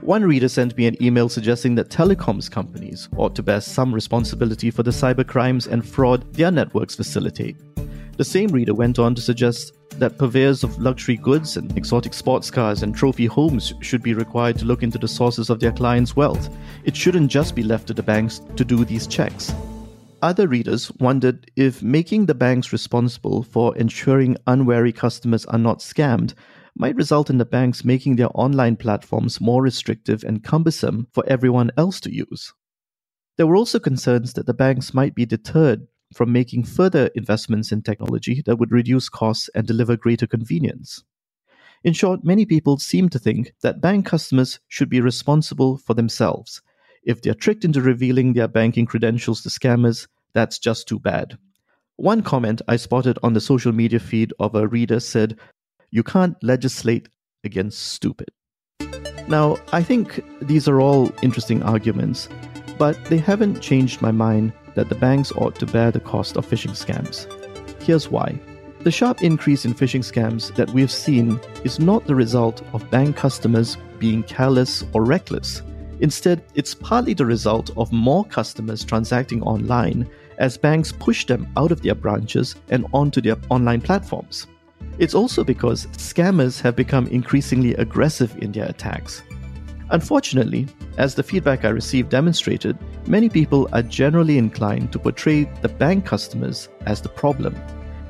One 0.00 0.24
reader 0.24 0.48
sent 0.48 0.76
me 0.76 0.86
an 0.86 1.00
email 1.00 1.28
suggesting 1.28 1.76
that 1.76 1.88
telecoms 1.88 2.50
companies 2.50 3.08
ought 3.16 3.36
to 3.36 3.44
bear 3.44 3.60
some 3.60 3.94
responsibility 3.94 4.72
for 4.72 4.82
the 4.82 4.90
cyber 4.90 5.26
crimes 5.26 5.68
and 5.68 5.88
fraud 5.88 6.34
their 6.34 6.50
networks 6.50 6.96
facilitate. 6.96 7.56
The 8.16 8.24
same 8.24 8.48
reader 8.48 8.74
went 8.74 8.98
on 8.98 9.14
to 9.14 9.22
suggest 9.22 9.72
that 9.98 10.18
purveyors 10.18 10.62
of 10.62 10.78
luxury 10.78 11.16
goods 11.16 11.56
and 11.56 11.76
exotic 11.76 12.12
sports 12.12 12.50
cars 12.50 12.82
and 12.82 12.94
trophy 12.94 13.26
homes 13.26 13.72
should 13.80 14.02
be 14.02 14.14
required 14.14 14.58
to 14.58 14.64
look 14.64 14.82
into 14.82 14.98
the 14.98 15.08
sources 15.08 15.48
of 15.48 15.60
their 15.60 15.72
clients' 15.72 16.14
wealth. 16.14 16.50
It 16.84 16.94
shouldn't 16.94 17.30
just 17.30 17.54
be 17.54 17.62
left 17.62 17.86
to 17.88 17.94
the 17.94 18.02
banks 18.02 18.40
to 18.56 18.64
do 18.64 18.84
these 18.84 19.06
checks. 19.06 19.52
Other 20.20 20.46
readers 20.46 20.92
wondered 21.00 21.50
if 21.56 21.82
making 21.82 22.26
the 22.26 22.34
banks 22.34 22.72
responsible 22.72 23.42
for 23.42 23.76
ensuring 23.76 24.36
unwary 24.46 24.92
customers 24.92 25.44
are 25.46 25.58
not 25.58 25.78
scammed 25.78 26.34
might 26.76 26.96
result 26.96 27.28
in 27.28 27.38
the 27.38 27.44
banks 27.44 27.84
making 27.84 28.16
their 28.16 28.30
online 28.34 28.76
platforms 28.76 29.40
more 29.40 29.62
restrictive 29.62 30.22
and 30.22 30.44
cumbersome 30.44 31.06
for 31.12 31.24
everyone 31.26 31.70
else 31.76 31.98
to 32.00 32.14
use. 32.14 32.52
There 33.36 33.46
were 33.46 33.56
also 33.56 33.78
concerns 33.78 34.34
that 34.34 34.46
the 34.46 34.54
banks 34.54 34.94
might 34.94 35.14
be 35.14 35.26
deterred 35.26 35.86
from 36.12 36.32
making 36.32 36.64
further 36.64 37.10
investments 37.14 37.72
in 37.72 37.82
technology 37.82 38.42
that 38.46 38.56
would 38.56 38.72
reduce 38.72 39.08
costs 39.08 39.50
and 39.54 39.66
deliver 39.66 39.96
greater 39.96 40.26
convenience. 40.26 41.02
In 41.84 41.92
short, 41.92 42.24
many 42.24 42.46
people 42.46 42.78
seem 42.78 43.08
to 43.08 43.18
think 43.18 43.52
that 43.62 43.80
bank 43.80 44.06
customers 44.06 44.60
should 44.68 44.88
be 44.88 45.00
responsible 45.00 45.78
for 45.78 45.94
themselves. 45.94 46.62
If 47.02 47.22
they're 47.22 47.34
tricked 47.34 47.64
into 47.64 47.82
revealing 47.82 48.32
their 48.32 48.46
banking 48.46 48.86
credentials 48.86 49.42
to 49.42 49.48
scammers, 49.48 50.06
that's 50.32 50.58
just 50.58 50.86
too 50.86 51.00
bad. 51.00 51.36
One 51.96 52.22
comment 52.22 52.62
I 52.68 52.76
spotted 52.76 53.18
on 53.22 53.32
the 53.32 53.40
social 53.40 53.72
media 53.72 53.98
feed 53.98 54.32
of 54.38 54.54
a 54.54 54.68
reader 54.68 55.00
said, 55.00 55.38
You 55.90 56.02
can't 56.02 56.36
legislate 56.42 57.08
against 57.44 57.80
stupid. 57.80 58.28
Now, 59.28 59.58
I 59.72 59.82
think 59.82 60.24
these 60.40 60.68
are 60.68 60.80
all 60.80 61.12
interesting 61.22 61.62
arguments, 61.62 62.28
but 62.78 63.02
they 63.06 63.18
haven't 63.18 63.60
changed 63.60 64.02
my 64.02 64.10
mind 64.10 64.52
that 64.74 64.88
the 64.88 64.94
banks 64.94 65.32
ought 65.32 65.54
to 65.56 65.66
bear 65.66 65.90
the 65.90 66.00
cost 66.00 66.36
of 66.36 66.46
phishing 66.46 66.72
scams. 66.72 67.26
Here's 67.82 68.08
why. 68.08 68.40
The 68.80 68.90
sharp 68.90 69.22
increase 69.22 69.64
in 69.64 69.74
phishing 69.74 70.02
scams 70.02 70.54
that 70.56 70.70
we've 70.70 70.90
seen 70.90 71.38
is 71.62 71.78
not 71.78 72.06
the 72.06 72.14
result 72.14 72.62
of 72.72 72.90
bank 72.90 73.16
customers 73.16 73.76
being 73.98 74.24
careless 74.24 74.84
or 74.92 75.04
reckless. 75.04 75.62
Instead, 76.00 76.42
it's 76.54 76.74
partly 76.74 77.14
the 77.14 77.26
result 77.26 77.70
of 77.76 77.92
more 77.92 78.24
customers 78.24 78.84
transacting 78.84 79.40
online 79.42 80.10
as 80.38 80.56
banks 80.56 80.90
push 80.90 81.26
them 81.26 81.46
out 81.56 81.70
of 81.70 81.82
their 81.82 81.94
branches 81.94 82.56
and 82.70 82.86
onto 82.92 83.20
their 83.20 83.36
online 83.50 83.80
platforms. 83.80 84.48
It's 84.98 85.14
also 85.14 85.44
because 85.44 85.86
scammers 85.86 86.60
have 86.60 86.74
become 86.74 87.06
increasingly 87.06 87.74
aggressive 87.74 88.36
in 88.42 88.50
their 88.50 88.66
attacks. 88.66 89.22
Unfortunately, 89.92 90.66
as 90.96 91.14
the 91.14 91.22
feedback 91.22 91.66
I 91.66 91.68
received 91.68 92.08
demonstrated, 92.08 92.78
many 93.06 93.28
people 93.28 93.68
are 93.74 93.82
generally 93.82 94.38
inclined 94.38 94.90
to 94.92 94.98
portray 94.98 95.44
the 95.60 95.68
bank 95.68 96.06
customers 96.06 96.70
as 96.86 97.02
the 97.02 97.10
problem. 97.10 97.54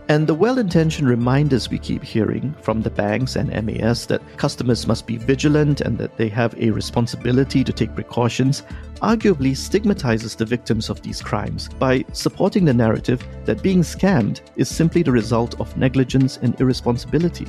And 0.08 0.28
the 0.28 0.34
well 0.34 0.58
intentioned 0.58 1.08
reminders 1.08 1.68
we 1.68 1.80
keep 1.80 2.04
hearing 2.04 2.54
from 2.60 2.82
the 2.82 2.90
banks 2.90 3.34
and 3.34 3.50
MAS 3.66 4.06
that 4.06 4.22
customers 4.36 4.86
must 4.86 5.08
be 5.08 5.16
vigilant 5.16 5.80
and 5.80 5.98
that 5.98 6.16
they 6.16 6.28
have 6.28 6.54
a 6.56 6.70
responsibility 6.70 7.64
to 7.64 7.72
take 7.72 7.96
precautions 7.96 8.62
arguably 9.00 9.56
stigmatizes 9.56 10.36
the 10.36 10.44
victims 10.44 10.88
of 10.88 11.02
these 11.02 11.20
crimes 11.20 11.68
by 11.80 12.04
supporting 12.12 12.64
the 12.64 12.74
narrative 12.74 13.26
that 13.44 13.62
being 13.62 13.80
scammed 13.80 14.40
is 14.54 14.68
simply 14.68 15.02
the 15.02 15.10
result 15.10 15.60
of 15.60 15.76
negligence 15.76 16.36
and 16.42 16.60
irresponsibility. 16.60 17.48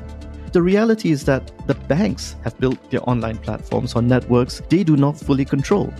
The 0.53 0.62
reality 0.62 1.10
is 1.10 1.25
that 1.25 1.51
the 1.65 1.74
banks 1.74 2.36
have 2.43 2.60
built 2.60 2.91
their 2.91 3.10
online 3.10 3.39
platforms 3.39 3.95
on 3.95 4.07
networks 4.07 4.62
they 4.69 4.83
do 4.83 4.95
not 4.95 5.19
fully 5.19 5.45
control. 5.45 5.91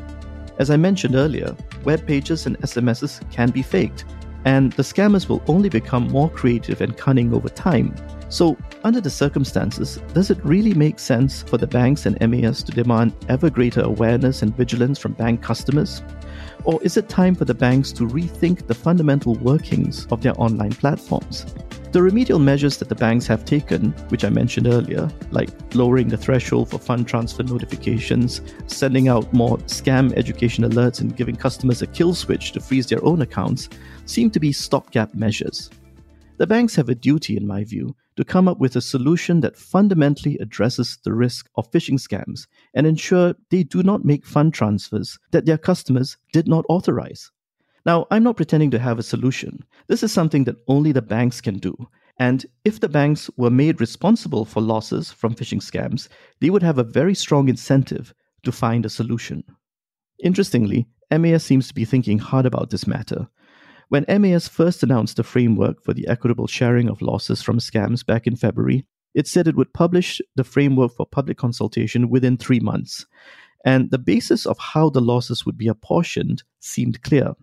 As 0.60 0.70
I 0.70 0.78
mentioned 0.78 1.16
earlier, 1.16 1.56
web 1.84 2.06
pages 2.06 2.46
and 2.46 2.60
SMSs 2.60 3.28
can 3.32 3.50
be 3.50 3.64
faked, 3.64 4.06
and 4.46 4.72
the 4.74 4.84
scammers 4.84 5.28
will 5.28 5.42
only 5.48 5.70
become 5.70 6.08
more 6.10 6.30
creative 6.30 6.82
and 6.82 6.96
cunning 6.96 7.34
over 7.34 7.50
time. 7.50 7.96
So, 8.30 8.56
under 8.84 9.02
the 9.02 9.10
circumstances, 9.10 9.98
does 10.14 10.30
it 10.30 10.46
really 10.46 10.76
make 10.76 11.00
sense 11.00 11.42
for 11.42 11.58
the 11.58 11.66
banks 11.66 12.06
and 12.06 12.20
MAS 12.22 12.62
to 12.62 12.72
demand 12.72 13.14
ever 13.30 13.50
greater 13.50 13.82
awareness 13.82 14.44
and 14.44 14.56
vigilance 14.56 15.00
from 15.00 15.14
bank 15.14 15.42
customers? 15.42 16.04
Or 16.64 16.80
is 16.84 16.96
it 16.96 17.10
time 17.10 17.34
for 17.34 17.46
the 17.46 17.56
banks 17.56 17.92
to 17.94 18.08
rethink 18.08 18.68
the 18.68 18.76
fundamental 18.76 19.34
workings 19.36 20.06
of 20.12 20.22
their 20.22 20.40
online 20.40 20.74
platforms? 20.74 21.48
The 21.94 22.02
remedial 22.02 22.40
measures 22.40 22.78
that 22.78 22.90
the 22.90 22.96
banks 22.96 23.28
have 23.28 23.46
taken, 23.46 23.92
which 24.10 24.26
I 24.26 24.30
mentioned 24.30 24.66
earlier, 24.66 25.08
like 25.30 25.52
lowering 25.76 26.08
the 26.08 26.18
threshold 26.18 26.72
for 26.72 26.80
fund 26.80 27.08
transfer 27.08 27.44
notifications, 27.44 28.42
sending 28.66 29.10
out 29.10 29.32
more 29.32 29.60
scam 29.68 30.12
education 30.14 30.64
alerts, 30.64 31.02
and 31.02 31.16
giving 31.16 31.36
customers 31.36 31.84
a 31.84 31.88
kill 31.88 32.16
switch 32.16 32.52
to 32.54 32.60
freeze 32.60 32.88
their 32.88 33.06
own 33.06 33.22
accounts, 33.22 33.70
seem 34.08 34.32
to 34.32 34.40
be 34.40 34.52
stopgap 34.52 35.14
measures. 35.14 35.70
The 36.38 36.48
banks 36.48 36.76
have 36.78 36.90
a 36.90 36.96
duty, 36.96 37.38
in 37.38 37.46
my 37.46 37.64
view, 37.64 37.96
to 38.16 38.26
come 38.26 38.48
up 38.48 38.58
with 38.58 38.76
a 38.76 38.82
solution 38.82 39.42
that 39.42 39.56
fundamentally 39.56 40.40
addresses 40.40 40.98
the 41.04 41.14
risk 41.14 41.48
of 41.58 41.70
phishing 41.70 42.00
scams 42.00 42.48
and 42.74 42.88
ensure 42.88 43.36
they 43.52 43.62
do 43.62 43.84
not 43.84 44.04
make 44.04 44.26
fund 44.26 44.52
transfers 44.52 45.20
that 45.30 45.46
their 45.46 45.60
customers 45.60 46.18
did 46.32 46.48
not 46.48 46.66
authorize. 46.70 47.30
Now, 47.86 48.08
I'm 48.12 48.24
not 48.24 48.38
pretending 48.38 48.72
to 48.72 48.80
have 48.80 48.98
a 48.98 49.04
solution. 49.04 49.64
This 49.88 50.04
is 50.04 50.12
something 50.12 50.46
that 50.46 50.64
only 50.68 50.92
the 50.92 51.02
banks 51.02 51.42
can 51.42 51.58
do. 51.58 51.76
And 52.18 52.46
if 52.64 52.80
the 52.80 52.88
banks 52.90 53.30
were 53.38 53.50
made 53.50 53.82
responsible 53.82 54.46
for 54.46 54.62
losses 54.62 55.12
from 55.12 55.36
phishing 55.36 55.62
scams, 55.62 56.08
they 56.40 56.50
would 56.50 56.64
have 56.64 56.78
a 56.78 56.84
very 56.84 57.16
strong 57.16 57.50
incentive 57.50 58.14
to 58.44 58.52
find 58.52 58.86
a 58.86 58.90
solution. 58.90 59.44
Interestingly, 60.24 60.88
MAS 61.12 61.44
seems 61.44 61.68
to 61.68 61.74
be 61.74 61.86
thinking 61.86 62.20
hard 62.20 62.46
about 62.46 62.70
this 62.70 62.88
matter. 62.88 63.28
When 63.90 64.06
MAS 64.08 64.48
first 64.48 64.84
announced 64.84 65.18
the 65.18 65.24
framework 65.24 65.84
for 65.84 65.94
the 65.94 66.08
equitable 66.08 66.48
sharing 66.48 66.90
of 66.90 67.02
losses 67.02 67.42
from 67.42 67.60
scams 67.60 68.06
back 68.06 68.26
in 68.26 68.36
February, 68.36 68.86
it 69.14 69.28
said 69.28 69.48
it 69.48 69.56
would 69.56 69.74
publish 69.74 70.22
the 70.36 70.44
framework 70.44 70.96
for 70.96 71.06
public 71.06 71.38
consultation 71.38 72.10
within 72.10 72.38
three 72.38 72.60
months. 72.60 73.06
And 73.66 73.92
the 73.92 74.00
basis 74.00 74.46
of 74.46 74.58
how 74.58 74.90
the 74.90 75.02
losses 75.02 75.46
would 75.46 75.58
be 75.58 75.68
apportioned 75.68 76.44
seemed 76.60 77.02
clear. 77.04 77.34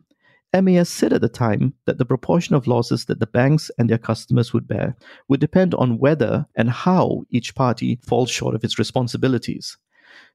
MAS 0.52 0.88
said 0.88 1.12
at 1.12 1.20
the 1.20 1.28
time 1.28 1.74
that 1.84 1.98
the 1.98 2.04
proportion 2.04 2.56
of 2.56 2.66
losses 2.66 3.04
that 3.04 3.20
the 3.20 3.26
banks 3.26 3.70
and 3.78 3.88
their 3.88 3.98
customers 3.98 4.52
would 4.52 4.66
bear 4.66 4.96
would 5.28 5.40
depend 5.40 5.74
on 5.74 5.98
whether 5.98 6.46
and 6.56 6.70
how 6.70 7.24
each 7.30 7.54
party 7.54 8.00
falls 8.02 8.30
short 8.30 8.54
of 8.54 8.64
its 8.64 8.78
responsibilities. 8.78 9.76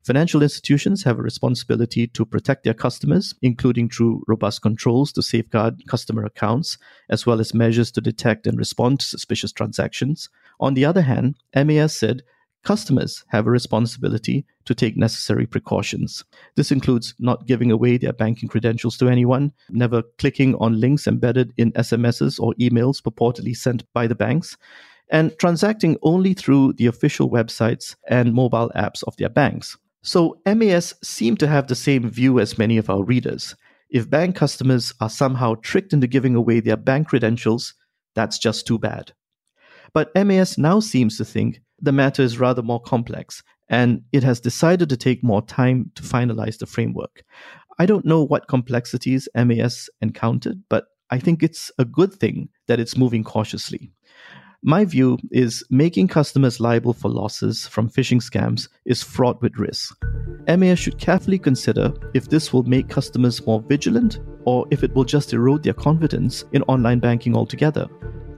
Financial 0.04 0.42
institutions 0.42 1.04
have 1.04 1.20
a 1.20 1.24
responsibility 1.24 2.08
to 2.08 2.26
protect 2.26 2.64
their 2.64 2.74
customers, 2.74 3.34
including 3.42 3.90
through 3.90 4.24
robust 4.28 4.62
controls 4.62 5.12
to 5.12 5.22
safeguard 5.22 5.86
customer 5.88 6.24
accounts, 6.24 6.78
as 7.10 7.26
well 7.26 7.42
as 7.42 7.54
measures 7.54 7.92
to 7.92 8.00
detect 8.00 8.48
and 8.48 8.58
respond 8.58 9.02
to 9.02 9.06
suspicious 9.06 9.52
transactions. 9.52 10.30
On 10.60 10.76
the 10.76 10.86
other 10.86 11.02
hand, 11.02 11.36
MAS 11.54 11.94
said 11.94 12.24
Customers 12.66 13.24
have 13.28 13.46
a 13.46 13.52
responsibility 13.52 14.44
to 14.66 14.74
take 14.74 14.98
necessary 14.98 15.46
precautions. 15.46 16.26
This 16.56 16.72
includes 16.72 17.14
not 17.20 17.46
giving 17.46 17.70
away 17.70 17.98
their 17.98 18.12
banking 18.12 18.50
credentials 18.50 18.98
to 18.98 19.08
anyone, 19.08 19.54
never 19.70 20.02
clicking 20.18 20.56
on 20.56 20.80
links 20.80 21.06
embedded 21.06 21.54
in 21.58 21.74
SMSs 21.74 22.40
or 22.40 22.56
emails 22.56 23.04
purportedly 23.04 23.56
sent 23.56 23.84
by 23.94 24.08
the 24.08 24.16
banks, 24.16 24.58
and 25.12 25.38
transacting 25.38 25.96
only 26.02 26.34
through 26.34 26.74
the 26.74 26.88
official 26.88 27.30
websites 27.30 27.96
and 28.10 28.34
mobile 28.34 28.72
apps 28.76 29.04
of 29.04 29.16
their 29.18 29.30
banks. 29.30 29.78
So, 30.02 30.40
MAS 30.48 30.96
seem 31.04 31.38
to 31.38 31.48
have 31.48 31.68
the 31.68 31.76
same 31.76 32.10
view 32.10 32.40
as 32.40 32.58
many 32.58 32.78
of 32.78 32.90
our 32.90 33.04
readers. 33.04 33.56
If 33.92 34.10
bank 34.10 34.36
customers 34.36 34.92
are 35.00 35.10
somehow 35.12 35.54
tricked 35.62 35.94
into 35.94 36.08
giving 36.08 36.34
away 36.34 36.62
their 36.62 36.78
bank 36.78 37.10
credentials, 37.10 37.76
that's 38.16 38.40
just 38.40 38.66
too 38.66 38.80
bad. 38.80 39.12
But 39.94 40.12
MAS 40.16 40.58
now 40.58 40.80
seems 40.80 41.18
to 41.20 41.26
think 41.26 41.62
the 41.79 41.91
matter 41.91 42.22
is 42.22 42.39
rather 42.39 42.62
more 42.62 42.82
complex, 42.82 43.44
and 43.70 44.01
it 44.12 44.24
has 44.24 44.39
decided 44.39 44.89
to 44.89 44.98
take 44.98 45.24
more 45.24 45.41
time 45.41 45.91
to 45.96 46.03
finalize 46.03 46.58
the 46.58 46.65
framework. 46.65 47.24
I 47.79 47.86
don't 47.86 48.05
know 48.05 48.24
what 48.24 48.48
complexities 48.48 49.27
MAS 49.36 49.89
encountered, 50.01 50.63
but 50.70 50.86
I 51.12 51.20
think 51.20 51.44
it's 51.44 51.72
a 51.77 51.86
good 51.86 52.13
thing 52.13 52.50
that 52.67 52.79
it's 52.79 52.98
moving 52.98 53.24
cautiously. 53.24 53.91
My 54.63 54.84
view 54.84 55.20
is 55.32 55.63
making 55.70 56.08
customers 56.08 56.60
liable 56.60 56.94
for 56.94 57.10
losses 57.10 57.67
from 57.67 57.88
phishing 57.88 58.20
scams 58.20 58.67
is 58.86 59.03
fraught 59.03 59.39
with 59.41 59.60
risk. 59.60 59.96
MAS 60.48 60.79
should 60.79 60.98
carefully 60.98 61.38
consider 61.38 61.94
if 62.15 62.29
this 62.29 62.51
will 62.51 62.63
make 62.63 62.89
customers 62.89 63.46
more 63.46 63.62
vigilant 63.62 64.20
or 64.46 64.65
if 64.72 64.84
it 64.84 64.96
will 64.96 65.03
just 65.03 65.34
erode 65.34 65.63
their 65.63 65.74
confidence 65.74 66.46
in 66.53 66.63
online 66.63 67.00
banking 67.00 67.36
altogether. 67.36 67.88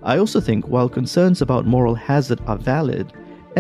I 0.04 0.18
also 0.18 0.42
think 0.42 0.68
while 0.68 0.90
concerns 0.90 1.42
about 1.42 1.66
moral 1.66 1.96
hazard 1.96 2.42
are 2.46 2.58
valid, 2.58 3.14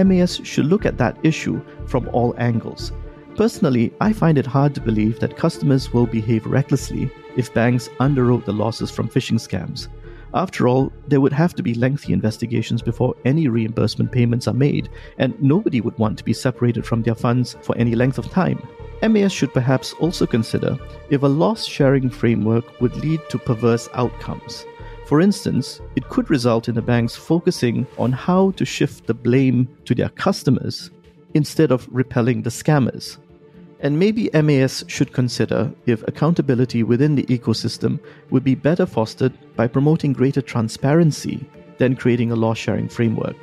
MAS 0.03 0.39
should 0.43 0.65
look 0.65 0.85
at 0.85 0.97
that 0.97 1.17
issue 1.23 1.61
from 1.87 2.07
all 2.13 2.35
angles. 2.37 2.91
Personally, 3.35 3.93
I 4.01 4.13
find 4.13 4.37
it 4.37 4.45
hard 4.45 4.73
to 4.75 4.81
believe 4.81 5.19
that 5.19 5.37
customers 5.37 5.93
will 5.93 6.07
behave 6.07 6.45
recklessly 6.45 7.09
if 7.35 7.53
banks 7.53 7.89
underwrote 7.99 8.45
the 8.45 8.53
losses 8.53 8.89
from 8.89 9.09
phishing 9.09 9.39
scams. 9.39 9.89
After 10.33 10.67
all, 10.67 10.91
there 11.07 11.21
would 11.21 11.33
have 11.33 11.53
to 11.55 11.63
be 11.63 11.73
lengthy 11.73 12.13
investigations 12.13 12.81
before 12.81 13.15
any 13.25 13.47
reimbursement 13.47 14.11
payments 14.11 14.47
are 14.47 14.53
made, 14.53 14.89
and 15.17 15.39
nobody 15.41 15.81
would 15.81 15.97
want 15.97 16.17
to 16.17 16.23
be 16.23 16.33
separated 16.33 16.85
from 16.85 17.01
their 17.01 17.15
funds 17.15 17.55
for 17.61 17.77
any 17.77 17.95
length 17.95 18.17
of 18.17 18.29
time. 18.29 18.61
MAS 19.01 19.31
should 19.31 19.53
perhaps 19.53 19.93
also 19.93 20.25
consider 20.25 20.77
if 21.09 21.23
a 21.23 21.27
loss 21.27 21.65
sharing 21.65 22.09
framework 22.09 22.81
would 22.81 22.95
lead 22.97 23.21
to 23.29 23.37
perverse 23.37 23.87
outcomes. 23.93 24.65
For 25.07 25.21
instance, 25.21 25.79
it 25.95 26.09
could 26.09 26.29
result 26.29 26.67
in 26.67 26.75
the 26.75 26.81
banks 26.81 27.15
focusing 27.15 27.87
on 27.97 28.11
how 28.11 28.51
to 28.51 28.65
shift 28.65 29.07
the 29.07 29.13
blame 29.13 29.69
to 29.85 29.95
their 29.95 30.09
customers 30.09 30.91
instead 31.33 31.71
of 31.71 31.87
repelling 31.89 32.41
the 32.41 32.49
scammers. 32.49 33.17
And 33.79 33.97
maybe 33.97 34.29
MAS 34.33 34.83
should 34.87 35.13
consider 35.13 35.71
if 35.85 36.05
accountability 36.09 36.83
within 36.83 37.15
the 37.15 37.23
ecosystem 37.27 38.01
would 38.31 38.43
be 38.43 38.53
better 38.53 38.85
fostered 38.85 39.31
by 39.55 39.67
promoting 39.67 40.11
greater 40.11 40.41
transparency 40.41 41.47
than 41.77 41.95
creating 41.95 42.33
a 42.33 42.35
loss 42.35 42.57
sharing 42.57 42.89
framework. 42.89 43.37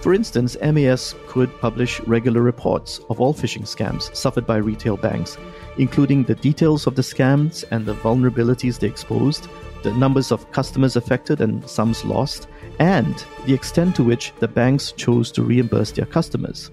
For 0.00 0.14
instance, 0.14 0.56
MAS 0.62 1.14
could 1.26 1.50
publish 1.60 2.00
regular 2.00 2.40
reports 2.40 3.00
of 3.10 3.20
all 3.20 3.34
phishing 3.34 3.66
scams 3.66 4.14
suffered 4.16 4.46
by 4.46 4.56
retail 4.56 4.96
banks, 4.96 5.36
including 5.76 6.24
the 6.24 6.36
details 6.36 6.86
of 6.86 6.94
the 6.94 7.02
scams 7.02 7.64
and 7.70 7.84
the 7.84 7.94
vulnerabilities 7.96 8.78
they 8.78 8.86
exposed, 8.86 9.48
the 9.82 9.92
numbers 9.92 10.32
of 10.32 10.50
customers 10.52 10.96
affected 10.96 11.42
and 11.42 11.68
sums 11.68 12.02
lost, 12.02 12.48
and 12.78 13.26
the 13.44 13.52
extent 13.52 13.94
to 13.96 14.02
which 14.02 14.32
the 14.40 14.48
banks 14.48 14.92
chose 14.92 15.30
to 15.32 15.42
reimburse 15.42 15.92
their 15.92 16.06
customers. 16.06 16.70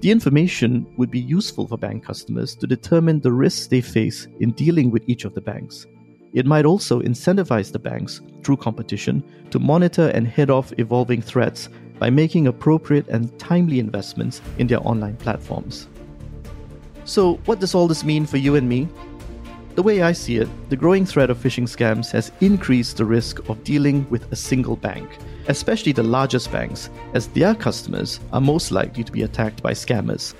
The 0.00 0.10
information 0.10 0.84
would 0.96 1.12
be 1.12 1.20
useful 1.20 1.68
for 1.68 1.78
bank 1.78 2.04
customers 2.04 2.56
to 2.56 2.66
determine 2.66 3.20
the 3.20 3.32
risks 3.32 3.68
they 3.68 3.80
face 3.80 4.26
in 4.40 4.50
dealing 4.50 4.90
with 4.90 5.08
each 5.08 5.24
of 5.24 5.34
the 5.34 5.40
banks. 5.40 5.86
It 6.32 6.44
might 6.44 6.66
also 6.66 7.00
incentivize 7.00 7.72
the 7.72 7.78
banks, 7.78 8.20
through 8.44 8.58
competition, 8.58 9.24
to 9.50 9.58
monitor 9.58 10.08
and 10.08 10.26
head 10.26 10.50
off 10.50 10.72
evolving 10.78 11.22
threats 11.22 11.68
by 11.98 12.10
making 12.10 12.46
appropriate 12.46 13.08
and 13.08 13.36
timely 13.38 13.78
investments 13.78 14.40
in 14.58 14.66
their 14.66 14.86
online 14.86 15.16
platforms. 15.16 15.88
So, 17.04 17.34
what 17.46 17.60
does 17.60 17.74
all 17.74 17.88
this 17.88 18.04
mean 18.04 18.26
for 18.26 18.36
you 18.36 18.56
and 18.56 18.68
me? 18.68 18.88
The 19.74 19.82
way 19.82 20.02
I 20.02 20.12
see 20.12 20.36
it, 20.38 20.48
the 20.70 20.76
growing 20.76 21.06
threat 21.06 21.30
of 21.30 21.38
phishing 21.38 21.68
scams 21.68 22.10
has 22.10 22.32
increased 22.40 22.96
the 22.96 23.04
risk 23.04 23.48
of 23.48 23.62
dealing 23.62 24.04
with 24.10 24.30
a 24.32 24.36
single 24.36 24.74
bank, 24.74 25.18
especially 25.46 25.92
the 25.92 26.02
largest 26.02 26.50
banks, 26.50 26.90
as 27.14 27.28
their 27.28 27.54
customers 27.54 28.18
are 28.32 28.40
most 28.40 28.72
likely 28.72 29.04
to 29.04 29.12
be 29.12 29.22
attacked 29.22 29.62
by 29.62 29.72
scammers. 29.72 30.34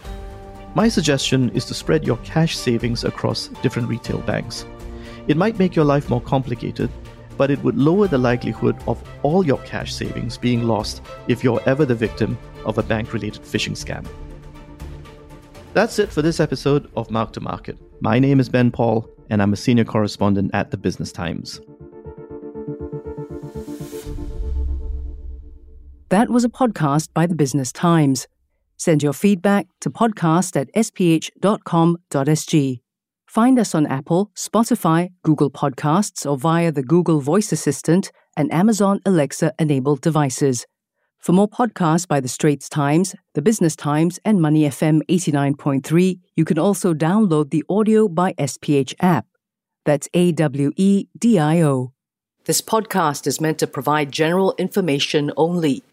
My 0.75 0.89
suggestion 0.89 1.51
is 1.51 1.65
to 1.67 1.75
spread 1.75 2.05
your 2.05 2.19
cash 2.19 2.57
savings 2.57 3.05
across 3.05 3.49
different 3.63 3.89
retail 3.89 4.19
banks. 4.19 4.67
It 5.29 5.37
might 5.37 5.59
make 5.59 5.77
your 5.77 5.85
life 5.85 6.11
more 6.11 6.21
complicated, 6.21 6.91
but 7.39 7.51
it 7.51 7.63
would 7.65 7.79
lower 7.79 8.07
the 8.07 8.19
likelihood 8.19 8.77
of 8.87 9.03
all 9.23 9.47
your 9.47 9.59
cash 9.59 9.95
savings 9.95 10.37
being 10.37 10.65
lost 10.65 11.01
if 11.29 11.43
you're 11.43 11.63
ever 11.67 11.87
the 11.87 11.95
victim 11.95 12.37
of 12.67 12.77
a 12.77 12.83
bank 12.83 13.15
related 13.15 13.43
phishing 13.43 13.73
scam. 13.73 14.07
That's 15.73 15.99
it 15.99 16.13
for 16.13 16.21
this 16.21 16.41
episode 16.41 16.91
of 16.97 17.11
Mark 17.11 17.33
to 17.35 17.41
Market. 17.41 17.79
My 18.01 18.19
name 18.19 18.41
is 18.41 18.49
Ben 18.49 18.71
Paul, 18.71 19.09
and 19.31 19.41
I'm 19.41 19.53
a 19.53 19.57
senior 19.57 19.85
correspondent 19.85 20.51
at 20.53 20.71
the 20.71 20.77
Business 20.77 21.13
Times. 21.13 21.61
That 26.11 26.31
was 26.31 26.45
a 26.45 26.49
podcast 26.49 27.11
by 27.15 27.27
the 27.27 27.35
Business 27.35 27.71
Times. 27.71 28.27
Send 28.77 29.03
your 29.03 29.13
feedback 29.13 29.67
to 29.81 29.91
podcast 29.91 30.59
at 30.59 30.73
sph.com.sg. 30.75 31.29
Find 33.39 33.57
us 33.61 33.73
on 33.73 33.87
Apple, 33.87 34.33
Spotify, 34.35 35.13
Google 35.23 35.49
Podcasts, 35.49 36.29
or 36.29 36.37
via 36.37 36.73
the 36.73 36.83
Google 36.83 37.21
Voice 37.21 37.53
Assistant 37.53 38.11
and 38.37 38.53
Amazon 38.53 38.99
Alexa 39.07 39.53
enabled 39.61 40.01
devices. 40.01 40.67
For 41.21 41.31
more 41.31 41.47
podcasts 41.49 42.09
by 42.09 42.19
the 42.19 42.27
Straits 42.27 42.69
Times, 42.69 43.15
the 43.35 43.41
Business 43.41 43.77
Times, 43.77 44.19
and 44.25 44.43
Money 44.43 44.63
FM 44.63 45.03
89.3, 45.09 46.19
you 46.35 46.45
can 46.45 46.59
also 46.59 46.93
download 46.93 47.51
the 47.51 47.63
AWEDIO 47.71 48.13
by 48.13 48.33
SPH 48.41 48.95
app. 48.99 49.27
That's 49.85 50.09
A 50.15 50.33
W 50.33 50.73
E 50.75 51.07
D 51.17 51.39
I 51.39 51.63
O. 51.63 51.93
This 52.47 52.61
podcast 52.61 53.29
is 53.29 53.41
meant 53.41 53.61
to 53.61 53.69
provide 53.69 54.11
general 54.11 54.53
information 54.59 55.31
only. 55.37 55.85